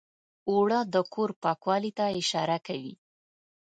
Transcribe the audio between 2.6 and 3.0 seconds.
کوي